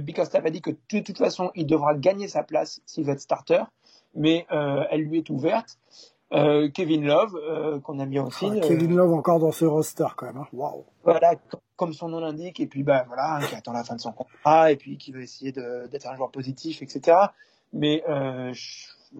Bickerstaff 0.00 0.46
a 0.46 0.50
dit 0.50 0.62
que 0.62 0.70
de 0.70 1.00
toute 1.00 1.18
façon 1.18 1.50
il 1.54 1.66
devra 1.66 1.94
gagner 1.94 2.28
sa 2.28 2.44
place 2.44 2.80
s'il 2.86 3.04
veut 3.04 3.12
être 3.12 3.20
starter, 3.20 3.64
mais 4.14 4.46
euh, 4.52 4.84
elle 4.90 5.02
lui 5.02 5.18
est 5.18 5.30
ouverte. 5.30 5.78
Euh, 6.32 6.70
Kevin 6.70 7.04
Love, 7.04 7.36
euh, 7.36 7.78
qu'on 7.80 7.98
a 7.98 8.06
bien 8.06 8.24
aussi. 8.24 8.46
Ah, 8.50 8.60
Kevin 8.60 8.96
Love 8.96 9.12
encore 9.12 9.38
dans 9.38 9.52
ce 9.52 9.64
roster 9.64 10.06
quand 10.16 10.26
même. 10.26 10.38
Hein. 10.38 10.46
Waouh. 10.52 10.84
Voilà, 11.04 11.34
comme 11.76 11.92
son 11.92 12.08
nom 12.08 12.20
l'indique, 12.20 12.58
et 12.60 12.66
puis 12.66 12.82
bah 12.82 13.04
voilà, 13.06 13.40
qui 13.46 13.54
attend 13.54 13.72
la 13.72 13.84
fin 13.84 13.96
de 13.96 14.00
son 14.00 14.12
contrat, 14.12 14.72
et 14.72 14.76
puis 14.76 14.96
qui 14.96 15.12
veut 15.12 15.22
essayer 15.22 15.52
d'être 15.52 16.06
un 16.06 16.16
joueur 16.16 16.30
positif, 16.30 16.80
etc. 16.80 17.18
Mais 17.74 18.02
euh, 18.08 18.52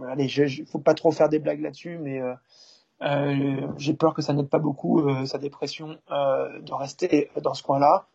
allez, 0.09 0.29
je, 0.29 0.65
faut 0.65 0.79
pas 0.79 0.95
trop 0.95 1.13
faire 1.13 1.29
des 1.29 1.39
blagues 1.39 1.61
là-dessus, 1.61 1.99
mais 1.99 2.21
euh, 3.03 3.69
j'ai 3.79 3.95
peur 3.95 4.15
que 4.15 4.23
ça 4.23 4.33
n'aide 4.33 4.49
pas 4.49 4.59
beaucoup 4.59 5.01
euh, 5.01 5.27
sa 5.27 5.39
dépression 5.39 5.99
euh, 6.11 6.61
de 6.61 6.73
rester 6.73 7.31
dans 7.43 7.55
ce 7.55 7.63
coin-là. 7.63 8.07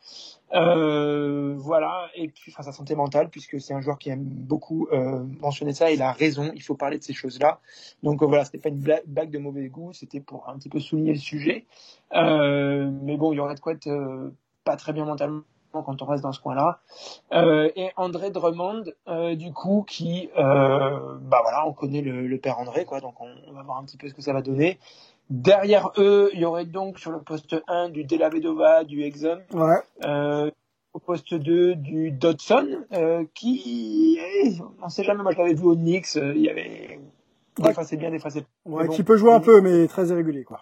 voilà, 0.52 2.10
et 2.16 2.30
puis 2.30 2.52
enfin, 2.54 2.64
sa 2.64 2.72
santé 2.72 2.96
mentale, 2.96 3.30
puisque 3.30 3.60
c'est 3.60 3.74
un 3.74 3.82
joueur 3.82 3.98
qui 3.98 4.10
aime 4.10 4.24
beaucoup 4.24 4.88
mentionner 5.42 5.74
ça, 5.74 5.92
il 5.92 6.02
a 6.02 6.12
raison, 6.12 6.52
il 6.56 6.62
faut 6.64 6.76
parler 6.76 6.98
de 6.98 7.04
ces 7.04 7.14
choses-là. 7.14 7.60
Donc 8.04 8.24
voilà, 8.24 8.46
c'était 8.46 8.60
pas 8.60 8.70
une 8.70 8.80
blague 8.80 9.30
de 9.30 9.40
mauvais 9.40 9.68
goût, 9.68 9.94
c'était 9.94 10.22
pour 10.22 10.48
un 10.48 10.58
petit 10.58 10.70
peu 10.70 10.80
souligner 10.80 11.14
le 11.14 11.20
sujet. 11.20 11.66
mais 12.14 13.18
bon, 13.18 13.34
il 13.34 13.38
y 13.38 13.40
aurait 13.40 13.56
de 13.56 13.60
quoi 13.60 13.74
être 13.74 14.32
pas 14.64 14.76
très 14.78 14.94
bien 14.94 15.06
mentalement 15.06 15.44
quand 15.84 16.02
on 16.02 16.06
reste 16.06 16.24
dans 16.24 16.32
ce 16.32 16.40
coin-là. 16.40 16.80
Euh, 17.34 17.70
et 17.76 17.90
André 17.96 18.32
Drummond, 18.32 18.84
euh, 19.08 19.36
du 19.36 19.54
coup, 19.54 19.86
qui, 19.88 20.30
euh, 20.38 21.18
bah 21.22 21.40
voilà, 21.42 21.68
on 21.68 21.74
connaît 21.74 22.02
le, 22.02 22.28
le, 22.28 22.38
père 22.38 22.60
André, 22.60 22.86
quoi, 22.86 23.00
donc 23.00 23.20
on, 23.20 23.30
on, 23.48 23.54
va 23.54 23.64
voir 23.64 23.78
un 23.78 23.84
petit 23.84 23.98
peu 23.98 24.08
ce 24.08 24.14
que 24.14 24.22
ça 24.22 24.34
va 24.34 24.42
donner. 24.42 24.80
Derrière 25.30 25.92
eux, 25.98 26.30
il 26.34 26.40
y 26.40 26.46
aurait 26.46 26.66
donc 26.66 27.00
sur 27.00 27.12
le 27.12 27.20
poste 27.20 27.56
1 27.68 27.90
du 27.90 28.04
Della 28.04 28.30
Vedova, 28.30 28.84
du 28.84 29.04
Exum. 29.04 29.40
Ouais. 29.54 30.52
Au 30.94 31.00
poste 31.00 31.34
2 31.34 31.76
du 31.76 32.12
Dodson, 32.12 32.86
qui, 33.34 34.20
on 34.82 34.90
sait 34.90 35.04
jamais, 35.04 35.22
moi 35.22 35.32
je 35.34 35.38
l'avais 35.38 35.54
vu 35.54 35.66
au 35.66 35.76
Knicks, 35.76 36.16
il 36.16 36.42
y 36.42 36.50
avait 36.50 37.00
défacé 37.60 37.98
bien, 37.98 38.10
défacé. 38.10 38.46
Ouais, 38.66 38.88
qui 38.88 39.04
peut 39.04 39.18
jouer 39.18 39.34
un 39.34 39.40
peu, 39.40 39.62
mais 39.62 39.88
très 39.88 40.08
irrégulier, 40.08 40.44
quoi. 40.44 40.62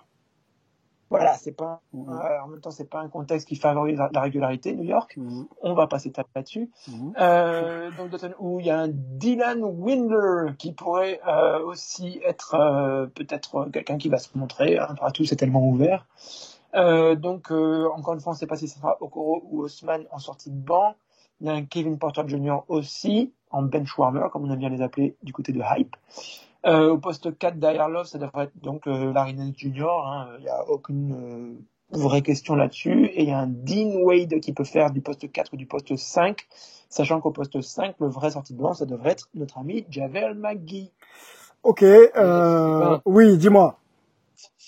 Voilà, 1.09 1.35
c'est 1.35 1.51
pas 1.51 1.81
mmh. 1.93 2.09
euh, 2.09 2.43
en 2.43 2.47
même 2.47 2.61
temps 2.61 2.71
c'est 2.71 2.89
pas 2.89 2.99
un 2.99 3.09
contexte 3.09 3.47
qui 3.47 3.55
favorise 3.55 3.99
la, 4.11 4.21
régularité. 4.21 4.73
New 4.73 4.83
York, 4.83 5.15
mmh. 5.17 5.43
on 5.61 5.73
va 5.73 5.87
passer 5.87 6.11
tape 6.11 6.27
là-dessus. 6.35 6.71
Mmh. 6.87 7.11
Euh, 7.19 7.91
donc 7.91 8.11
où 8.39 8.59
il 8.59 8.65
y 8.65 8.71
a 8.71 8.79
un 8.79 8.87
Dylan 8.89 9.63
Windler 9.63 10.53
qui 10.57 10.73
pourrait 10.73 11.19
euh, 11.27 11.63
aussi 11.63 12.19
être 12.25 12.55
euh, 12.55 13.05
peut-être 13.05 13.69
quelqu'un 13.71 13.97
qui 13.97 14.09
va 14.09 14.17
se 14.17 14.35
montrer. 14.35 14.79
Hein, 14.79 14.87
après 14.89 15.11
tout, 15.11 15.25
c'est 15.25 15.35
tellement 15.35 15.65
ouvert. 15.65 16.07
Euh, 16.73 17.15
donc 17.15 17.51
encore 17.51 18.15
une 18.15 18.19
fois, 18.19 18.31
on 18.31 18.35
ne 18.35 18.39
sait 18.39 18.47
pas 18.47 18.57
si 18.57 18.67
ce 18.67 18.79
sera 18.79 18.97
Okoro 18.99 19.43
ou 19.49 19.61
Osman 19.61 20.05
en 20.11 20.19
sortie 20.19 20.51
de 20.51 20.57
banc. 20.57 20.95
Il 21.41 21.47
y 21.47 21.49
a 21.49 21.53
un 21.53 21.65
Kevin 21.65 21.99
Porter 21.99 22.23
Jr. 22.27 22.59
aussi 22.67 23.33
en 23.51 23.61
bench 23.61 23.97
warmer, 23.97 24.27
comme 24.31 24.45
on 24.45 24.51
aime 24.51 24.59
bien 24.59 24.69
les 24.69 24.81
appeler 24.81 25.15
du 25.21 25.33
côté 25.33 25.51
de 25.51 25.61
Hype. 25.61 25.95
Euh, 26.65 26.89
au 26.89 26.97
poste 26.97 27.37
4 27.37 27.59
derrière 27.59 27.89
Love, 27.89 28.07
ça 28.07 28.17
devrait 28.17 28.45
être 28.45 28.59
donc 28.61 28.87
euh, 28.87 29.13
Larry 29.13 29.35
Nance 29.35 29.53
Jr. 29.55 29.69
Il 29.75 29.83
hein, 29.83 30.27
n'y 30.41 30.47
a 30.47 30.67
aucune 30.67 31.13
euh, 31.13 31.97
vraie 31.97 32.23
question 32.23 32.55
là-dessus. 32.55 33.05
Et 33.13 33.23
il 33.23 33.29
y 33.29 33.31
a 33.31 33.39
un 33.39 33.47
Dean 33.47 34.01
Wade 34.01 34.39
qui 34.39 34.51
peut 34.51 34.63
faire 34.63 34.89
du 34.91 35.01
poste 35.01 35.31
4 35.31 35.53
ou 35.53 35.57
du 35.57 35.67
poste 35.67 35.95
5, 35.95 36.41
sachant 36.89 37.21
qu'au 37.21 37.31
poste 37.31 37.61
5, 37.61 37.95
le 37.99 38.07
vrai 38.07 38.31
sorti 38.31 38.53
de 38.53 38.59
banc, 38.59 38.73
ça 38.73 38.85
devrait 38.85 39.11
être 39.11 39.29
notre 39.35 39.59
ami 39.59 39.85
Javel 39.89 40.33
McGee. 40.33 40.91
Ok, 41.61 41.83
euh, 41.83 42.97
oui, 43.05 43.37
dis-moi. 43.37 43.79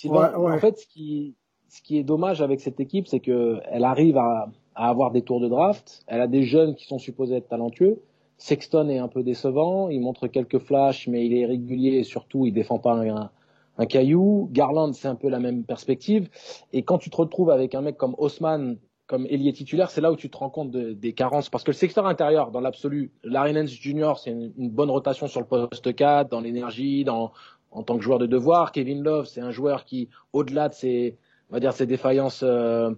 En 0.06 0.60
fait, 0.60 0.78
ce 0.78 0.88
qui, 0.88 1.36
ce 1.70 1.82
qui 1.82 1.98
est 1.98 2.04
dommage 2.04 2.44
avec 2.44 2.62
cette 2.62 2.80
équipe, 2.80 3.08
c'est 3.08 3.20
que 3.20 3.60
elle 3.72 3.84
arrive 3.84 4.18
à, 4.18 4.50
à 4.76 4.90
avoir 4.90 5.12
des 5.12 5.24
tours 5.24 5.40
de 5.40 5.48
draft. 5.48 6.04
Elle 6.06 6.22
a 6.22 6.28
des 6.28 6.44
jeunes 6.44 6.76
qui 6.76 6.86
sont 6.86 7.00
supposés 7.00 7.38
être 7.38 7.50
talentueux 7.50 8.02
Sexton 8.38 8.90
est 8.90 9.00
un 9.00 9.08
peu 9.08 9.24
décevant, 9.24 9.90
il 9.90 10.00
montre 10.00 10.28
quelques 10.28 10.60
flashs, 10.60 11.08
mais 11.08 11.26
il 11.26 11.36
est 11.36 11.46
régulier 11.46 11.98
et 11.98 12.04
surtout 12.04 12.46
il 12.46 12.54
défend 12.54 12.78
pas 12.78 12.94
un, 12.94 13.86
caillou. 13.88 14.50
Garland, 14.52 14.94
c'est 14.94 15.08
un 15.08 15.16
peu 15.16 15.30
la 15.30 15.40
même 15.40 15.64
perspective. 15.64 16.30
Et 16.72 16.84
quand 16.84 16.98
tu 17.00 17.10
te 17.10 17.18
retrouves 17.18 17.50
avec 17.50 17.74
un 17.76 17.82
mec 17.82 17.98
comme 17.98 18.16
Haussmann, 18.18 18.78
comme 19.08 19.26
ailier 19.28 19.54
titulaire, 19.54 19.90
c'est 19.90 20.02
là 20.02 20.12
où 20.12 20.16
tu 20.16 20.30
te 20.30 20.38
rends 20.38 20.50
compte 20.50 20.72
des 20.72 21.14
carences. 21.14 21.50
Parce 21.50 21.64
que 21.64 21.72
le 21.72 21.76
secteur 21.76 22.06
intérieur, 22.06 22.52
dans 22.52 22.60
l'absolu, 22.60 23.12
Larry 23.24 23.54
Nance 23.54 23.72
Jr., 23.72 24.14
c'est 24.22 24.32
une, 24.32 24.70
bonne 24.70 24.90
rotation 24.90 25.28
sur 25.28 25.40
le 25.40 25.48
poste 25.48 25.96
4, 25.96 26.30
dans 26.30 26.42
l'énergie, 26.42 27.04
dans, 27.06 27.32
en 27.72 27.84
tant 27.84 27.98
que 27.98 28.04
joueur 28.04 28.20
de 28.20 28.26
devoir. 28.26 28.72
Kevin 28.72 29.02
Love, 29.02 29.26
c'est 29.26 29.42
un 29.42 29.52
joueur 29.52 29.86
qui, 29.86 30.10
au-delà 30.34 30.70
de 30.70 30.74
ses, 30.74 31.18
on 31.50 31.54
va 31.54 31.60
dire, 31.60 31.74
ses 31.74 31.86
défaillances 31.86 32.42
euh, 32.44 32.92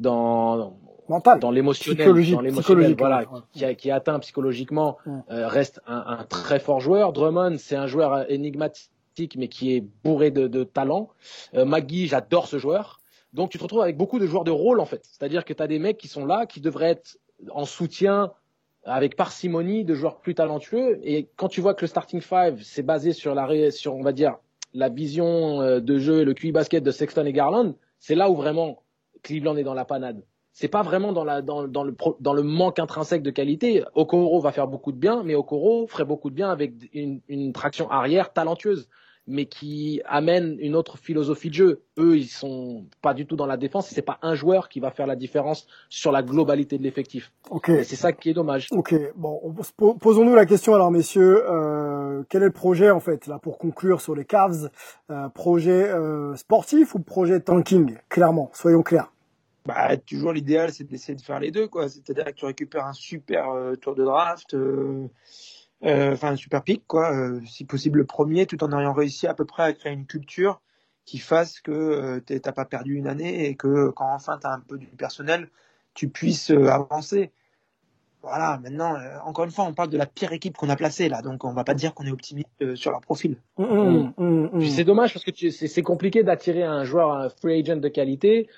dans, 0.00 0.76
dans 1.40 1.50
l'émotionnel, 1.50 2.32
dans 2.32 2.40
l'émotionnel, 2.40 2.94
voilà, 2.98 3.24
qui, 3.52 3.64
a, 3.64 3.74
qui 3.74 3.90
atteint 3.90 4.18
psychologiquement, 4.18 4.96
euh, 5.30 5.46
reste 5.46 5.80
un, 5.86 6.04
un, 6.18 6.24
très 6.24 6.58
fort 6.58 6.80
joueur. 6.80 7.12
Drummond, 7.12 7.56
c'est 7.58 7.76
un 7.76 7.86
joueur 7.86 8.30
énigmatique, 8.30 9.36
mais 9.36 9.48
qui 9.48 9.76
est 9.76 9.84
bourré 10.02 10.30
de, 10.30 10.48
de 10.48 10.64
talent. 10.64 11.10
Euh, 11.54 11.64
Maggie, 11.64 12.06
j'adore 12.06 12.48
ce 12.48 12.58
joueur. 12.58 13.00
Donc 13.32 13.50
tu 13.50 13.58
te 13.58 13.62
retrouves 13.62 13.82
avec 13.82 13.96
beaucoup 13.96 14.18
de 14.18 14.26
joueurs 14.26 14.44
de 14.44 14.50
rôle 14.50 14.80
en 14.80 14.86
fait. 14.86 15.02
C'est-à-dire 15.04 15.44
que 15.44 15.52
tu 15.52 15.62
as 15.62 15.68
des 15.68 15.78
mecs 15.78 15.98
qui 15.98 16.08
sont 16.08 16.26
là, 16.26 16.46
qui 16.46 16.60
devraient 16.60 16.90
être 16.90 17.18
en 17.52 17.64
soutien 17.64 18.32
avec 18.84 19.14
parcimonie 19.14 19.84
de 19.84 19.94
joueurs 19.94 20.18
plus 20.18 20.34
talentueux. 20.34 20.98
Et 21.02 21.28
quand 21.36 21.48
tu 21.48 21.60
vois 21.60 21.74
que 21.74 21.82
le 21.82 21.86
starting 21.86 22.20
five, 22.20 22.60
c'est 22.62 22.82
basé 22.82 23.12
sur 23.12 23.34
la, 23.34 23.70
sur 23.70 23.94
on 23.94 24.02
va 24.02 24.12
dire 24.12 24.36
la 24.72 24.88
vision 24.88 25.60
euh, 25.60 25.80
de 25.80 25.98
jeu 25.98 26.22
et 26.22 26.24
le 26.24 26.34
QI 26.34 26.52
basket 26.52 26.82
de 26.82 26.90
Sexton 26.90 27.26
et 27.26 27.32
Garland, 27.32 27.74
c'est 27.98 28.14
là 28.14 28.30
où 28.30 28.36
vraiment 28.36 28.82
Cleveland 29.22 29.56
est 29.56 29.64
dans 29.64 29.74
la 29.74 29.84
panade 29.84 30.22
c'est 30.52 30.68
pas 30.68 30.82
vraiment 30.82 31.12
dans, 31.12 31.24
le, 31.24 32.42
manque 32.42 32.78
intrinsèque 32.80 33.22
de 33.22 33.30
qualité. 33.30 33.84
Okoro 33.94 34.40
va 34.40 34.52
faire 34.52 34.66
beaucoup 34.66 34.92
de 34.92 34.98
bien, 34.98 35.22
mais 35.22 35.34
Okoro 35.34 35.86
ferait 35.86 36.04
beaucoup 36.04 36.28
de 36.28 36.34
bien 36.34 36.50
avec 36.50 36.72
une 36.92 37.52
traction 37.52 37.88
arrière 37.90 38.32
talentueuse, 38.32 38.88
mais 39.30 39.46
qui 39.46 40.02
amène 40.04 40.56
une 40.60 40.74
autre 40.74 40.98
philosophie 40.98 41.48
de 41.48 41.54
jeu. 41.54 41.82
Eux, 41.98 42.18
ils 42.18 42.28
sont 42.28 42.84
pas 43.00 43.14
du 43.14 43.26
tout 43.26 43.36
dans 43.36 43.46
la 43.46 43.56
défense. 43.56 43.88
C'est 43.88 44.02
pas 44.02 44.18
un 44.22 44.34
joueur 44.34 44.68
qui 44.68 44.80
va 44.80 44.90
faire 44.90 45.06
la 45.06 45.16
différence 45.16 45.66
sur 45.88 46.12
la 46.12 46.22
globalité 46.22 46.76
de 46.78 46.82
l'effectif. 46.82 47.32
Okay. 47.48 47.84
C'est 47.84 47.96
ça 47.96 48.12
qui 48.12 48.30
est 48.30 48.34
dommage. 48.34 48.66
Ok. 48.72 48.94
Bon, 49.16 49.40
posons-nous 50.00 50.34
la 50.34 50.46
question 50.46 50.74
alors, 50.74 50.90
messieurs. 50.90 51.44
Euh, 51.48 52.22
quel 52.28 52.42
est 52.42 52.46
le 52.46 52.52
projet 52.52 52.90
en 52.90 53.00
fait 53.00 53.26
là 53.26 53.38
pour 53.38 53.58
conclure 53.58 54.00
sur 54.00 54.14
les 54.14 54.24
Cavs 54.24 54.70
euh, 55.10 55.28
Projet 55.28 55.88
euh, 55.88 56.34
sportif 56.36 56.94
ou 56.94 56.98
projet 56.98 57.40
tanking 57.40 57.96
Clairement, 58.08 58.50
soyons 58.52 58.82
clairs? 58.82 59.12
Bah, 59.66 59.96
toujours 59.98 60.32
l'idéal, 60.32 60.72
c'est 60.72 60.84
d'essayer 60.84 61.14
de 61.14 61.20
faire 61.20 61.38
les 61.38 61.50
deux, 61.50 61.68
quoi. 61.68 61.88
C'est-à-dire 61.88 62.24
que 62.24 62.30
tu 62.30 62.46
récupères 62.46 62.86
un 62.86 62.94
super 62.94 63.50
euh, 63.50 63.76
tour 63.76 63.94
de 63.94 64.04
draft, 64.04 64.56
enfin 65.82 66.32
un 66.32 66.36
super 66.36 66.62
pick, 66.62 66.86
quoi. 66.86 67.12
si 67.46 67.64
possible 67.64 67.98
le 67.98 68.06
premier, 68.06 68.46
tout 68.46 68.62
en 68.62 68.78
ayant 68.78 68.92
réussi 68.92 69.26
à 69.26 69.34
peu 69.34 69.44
près 69.44 69.62
à 69.62 69.72
créer 69.72 69.92
une 69.92 70.06
culture 70.06 70.60
qui 71.04 71.18
fasse 71.18 71.60
que 71.60 72.18
t'as 72.20 72.52
pas 72.52 72.64
perdu 72.64 72.94
une 72.94 73.06
année 73.06 73.46
et 73.46 73.56
que 73.56 73.90
quand 73.90 74.12
enfin 74.12 74.38
tu 74.40 74.46
as 74.46 74.52
un 74.52 74.60
peu 74.60 74.78
du 74.78 74.86
personnel, 74.86 75.48
tu 75.94 76.08
puisses 76.08 76.50
avancer. 76.50 77.32
Voilà, 78.22 78.60
maintenant, 78.62 78.98
encore 79.24 79.46
une 79.46 79.50
fois, 79.50 79.64
on 79.64 79.72
parle 79.72 79.88
de 79.88 79.96
la 79.96 80.04
pire 80.04 80.32
équipe 80.32 80.54
qu'on 80.56 80.68
a 80.68 80.76
placée 80.76 81.08
là, 81.08 81.22
donc 81.22 81.42
on 81.42 81.54
va 81.54 81.64
pas 81.64 81.72
dire 81.72 81.94
qu'on 81.94 82.04
est 82.04 82.10
optimiste 82.10 82.74
sur 82.74 82.90
leur 82.90 83.00
profil. 83.00 83.38
Mmh, 83.56 83.64
mmh, 83.64 84.12
mmh, 84.52 84.66
c'est 84.68 84.84
dommage 84.84 85.14
parce 85.14 85.24
que 85.24 85.50
c'est 85.50 85.82
compliqué 85.82 86.22
d'attirer 86.22 86.62
un 86.62 86.84
joueur, 86.84 87.12
un 87.12 87.30
free 87.30 87.60
agent 87.60 87.76
de 87.76 87.88
qualité 87.88 88.48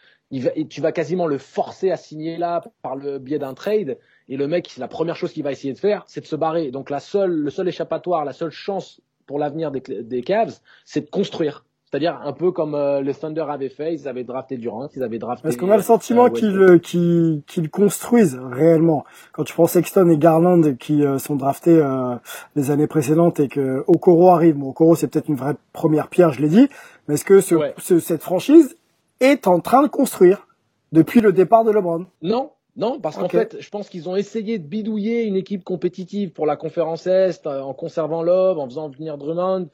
tu 0.69 0.81
vas 0.81 0.93
quasiment 0.93 1.27
le 1.27 1.39
forcer 1.39 1.91
à 1.91 1.97
signer 1.97 2.37
là 2.37 2.63
par 2.83 2.97
le 2.97 3.19
biais 3.19 3.39
d'un 3.39 3.55
trade. 3.55 3.99
Et 4.33 4.39
le 4.39 4.49
mec, 4.49 4.79
la 4.79 4.89
première 4.89 5.15
chose 5.15 5.31
qu'il 5.31 5.43
va 5.43 5.53
essayer 5.53 5.75
de 5.75 5.79
faire, 5.79 6.05
c'est 6.07 6.23
de 6.23 6.27
se 6.27 6.37
barrer. 6.37 6.71
Donc 6.71 6.89
la 6.89 7.01
seule, 7.01 7.33
le 7.33 7.51
seul 7.51 7.69
échappatoire, 7.69 8.25
la 8.25 8.33
seule 8.33 8.51
chance 8.51 9.03
pour 9.27 9.39
l'avenir 9.39 9.71
des, 9.71 9.83
des 9.83 10.23
Cavs, 10.23 10.59
c'est 10.87 11.03
de 11.03 11.11
construire. 11.11 11.67
C'est-à-dire 11.85 12.19
un 12.25 12.33
peu 12.33 12.51
comme 12.51 12.75
euh, 12.75 13.03
le 13.03 13.13
Thunder 13.13 13.45
avait 13.51 13.69
fait, 13.69 13.93
ils 13.93 14.09
avaient 14.09 14.25
drafté 14.25 14.57
Durant, 14.57 14.89
ils 14.97 15.03
avaient 15.03 15.19
drafté. 15.19 15.49
Est-ce 15.49 15.59
qu'on 15.59 15.71
a 15.71 15.77
le 15.77 15.83
sentiment 15.83 16.31
euh, 16.31 16.79
qu'ils 16.79 17.71
construisent 17.71 18.41
réellement 18.43 19.05
Quand 19.33 19.45
tu 19.45 19.53
prends 19.53 19.67
Sexton 19.67 20.09
et 20.09 20.17
Garland 20.17 20.63
qui 20.81 21.05
euh, 21.05 21.19
sont 21.19 21.37
draftés 21.37 21.77
euh, 21.77 22.15
les 22.57 22.71
années 22.71 22.87
précédentes 22.87 23.39
et 23.39 23.49
que 23.49 23.85
Okoro 23.87 24.31
arrive, 24.31 24.55
bon, 24.55 24.71
Okoro 24.71 24.97
c'est 24.97 25.09
peut-être 25.09 25.29
une 25.29 25.37
vraie 25.37 25.57
première 25.75 26.09
pierre, 26.09 26.33
je 26.33 26.41
l'ai 26.41 26.49
dit, 26.49 26.71
mais 27.07 27.17
est-ce 27.17 27.27
que 27.27 27.43
ce, 27.43 27.99
cette 27.99 28.23
franchise 28.23 28.79
est 29.21 29.47
en 29.47 29.61
train 29.61 29.83
de 29.83 29.89
construire 29.89 30.47
depuis 30.93 31.21
le 31.21 31.35
départ 31.35 31.65
de 31.65 31.71
LeBron? 31.71 32.07
Non, 32.23 32.53
non, 32.75 33.01
parce 33.01 33.19
qu'en 33.19 33.29
fait, 33.29 33.59
je 33.61 33.69
pense 33.69 33.91
qu'ils 33.91 34.09
ont 34.09 34.17
essayé 34.17 34.59
de 34.59 34.67
bidouiller 34.67 35.25
une 35.25 35.37
équipe 35.37 35.63
compétitive 35.63 36.31
pour 36.31 36.47
la 36.47 36.57
conférence 36.57 37.07
Est 37.07 37.47
euh, 37.47 37.61
en 37.61 37.75
conservant 37.75 38.23
Love, 38.23 38.59
en 38.59 38.67
faisant 38.67 38.89
venir 38.89 39.19
Drummond. 39.19 39.69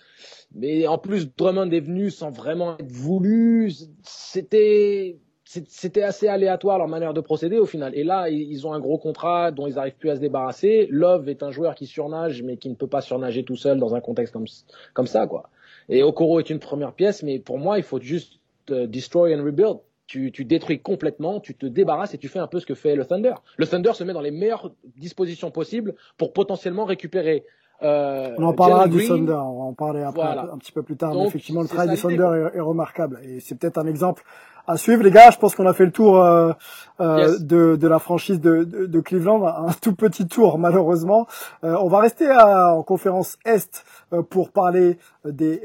Mais 0.53 0.87
en 0.89 0.99
plus, 0.99 1.33
Drummond 1.37 1.71
est 1.71 1.81
venu 1.81 2.11
sans 2.11 2.31
vraiment 2.31 2.77
être 2.77 2.91
voulu. 2.91 3.73
C'était 4.03 5.19
c'était 5.45 6.03
assez 6.03 6.29
aléatoire 6.29 6.77
leur 6.77 6.89
manière 6.89 7.15
de 7.15 7.23
procéder 7.23 7.59
au 7.59 7.65
final. 7.65 7.95
Et 7.95 8.05
là, 8.05 8.29
ils 8.29 8.67
ont 8.67 8.75
un 8.75 8.81
gros 8.81 8.99
contrat 8.99 9.51
dont 9.51 9.67
ils 9.67 9.77
n'arrivent 9.77 9.97
plus 9.97 10.11
à 10.11 10.17
se 10.17 10.21
débarrasser. 10.21 10.89
Love 10.91 11.27
est 11.31 11.43
un 11.43 11.51
joueur 11.51 11.75
qui 11.75 11.87
surnage, 11.87 12.43
mais 12.43 12.59
qui 12.59 12.69
ne 12.69 12.75
peut 12.75 12.87
pas 12.87 13.01
surnager 13.01 13.45
tout 13.45 13.57
seul 13.57 13.79
dans 13.79 13.95
un 13.95 14.01
contexte 14.01 14.35
comme, 14.35 14.45
comme 14.93 15.07
ça, 15.07 15.27
quoi. 15.27 15.49
Et 15.89 16.03
Okoro 16.03 16.39
est 16.39 16.51
une 16.51 16.59
première 16.59 16.93
pièce, 16.93 17.23
mais 17.23 17.39
pour 17.39 17.57
moi, 17.57 17.79
il 17.79 17.83
faut 17.83 17.99
juste 17.99 18.41
destroy 18.69 19.35
and 19.35 19.43
rebuild. 19.43 19.79
Tu, 20.09 20.33
tu, 20.33 20.45
détruis 20.45 20.81
complètement, 20.81 21.39
tu 21.39 21.55
te 21.55 21.67
débarrasses 21.67 22.15
et 22.15 22.19
tu 22.19 22.29
fais 22.29 22.39
un 22.39 22.47
peu 22.47 22.61
ce 22.61 22.67
que 22.67 22.75
fait 22.75 22.97
le 22.97 23.05
Thunder. 23.05 23.35
Le 23.59 23.67
Thunder 23.67 23.93
se 23.93 24.05
met 24.05 24.15
dans 24.15 24.23
les 24.23 24.31
meilleures 24.31 24.73
dispositions 24.97 25.51
possibles 25.51 25.95
pour 26.17 26.33
potentiellement 26.33 26.87
récupérer. 26.87 27.45
Euh, 27.83 28.35
on 28.39 28.45
en 28.45 28.55
parlera 28.55 28.89
du 28.89 29.07
Thunder, 29.07 29.33
on 29.33 29.59
va 29.59 29.65
en 29.65 29.75
parler 29.75 30.03
après 30.03 30.23
un, 30.23 30.59
petit 30.59 30.73
peu 30.73 30.83
plus 30.83 30.97
tard. 30.97 31.15
mais 31.15 31.27
effectivement, 31.27 31.63
le 31.63 31.69
travail 31.69 31.91
du 31.91 32.01
Thunder 32.01 32.49
est, 32.55 32.61
remarquable 32.61 33.21
et 33.23 33.39
c'est 33.39 33.55
peut-être 33.57 33.79
un 33.79 33.87
exemple 33.87 34.25
à 34.69 34.77
suivre, 34.77 35.03
les 35.03 35.11
gars. 35.11 35.31
Je 35.31 35.39
pense 35.39 35.55
qu'on 35.55 35.67
a 35.67 35.73
fait 35.73 35.87
le 35.87 35.93
tour 35.93 36.23
euh, 36.23 36.53
euh, 37.01 37.39
de, 37.41 37.77
de, 37.77 37.89
la 37.89 37.99
franchise 37.99 38.41
de, 38.41 38.65
de, 38.65 38.87
de, 38.87 39.01
Cleveland, 39.01 39.45
un 39.45 39.73
tout 39.81 39.95
petit 39.95 40.29
tour 40.29 40.59
malheureusement. 40.59 41.27
Euh, 41.65 41.77
on 41.81 41.89
va 41.89 42.01
rester 42.01 42.29
à, 42.29 42.75
en 42.75 42.83
conférence 42.83 43.39
Est 43.45 43.85
euh, 44.13 44.23
pour 44.23 44.51
parler 44.51 44.99
des 45.25 45.63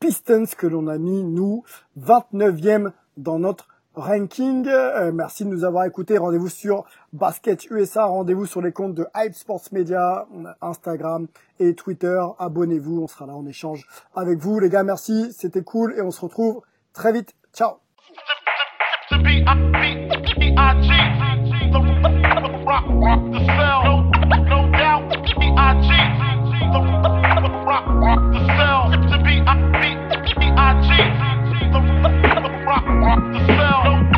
Pistons 0.00 0.44
que 0.56 0.66
l'on 0.66 0.86
a 0.88 0.96
mis, 0.96 1.22
nous, 1.22 1.62
29e 2.00 2.92
dans 3.16 3.38
notre 3.38 3.68
ranking. 3.94 4.66
Euh, 4.68 5.12
merci 5.12 5.44
de 5.44 5.50
nous 5.50 5.64
avoir 5.64 5.84
écoutés. 5.84 6.18
Rendez-vous 6.18 6.48
sur 6.48 6.84
Basket 7.12 7.66
USA, 7.70 8.04
rendez-vous 8.06 8.46
sur 8.46 8.62
les 8.62 8.72
comptes 8.72 8.94
de 8.94 9.06
Hype 9.14 9.34
Sports 9.34 9.64
Media, 9.72 10.26
Instagram 10.60 11.26
et 11.58 11.74
Twitter. 11.74 12.20
Abonnez-vous, 12.38 13.02
on 13.02 13.06
sera 13.06 13.26
là 13.26 13.34
en 13.34 13.46
échange 13.46 13.86
avec 14.14 14.38
vous. 14.38 14.58
Les 14.60 14.68
gars, 14.68 14.84
merci, 14.84 15.32
c'était 15.32 15.62
cool 15.62 15.94
et 15.96 16.02
on 16.02 16.10
se 16.10 16.20
retrouve 16.20 16.62
très 16.92 17.12
vite. 17.12 17.34
Ciao 17.52 17.78
Não, 33.56 33.84
não. 33.84 34.09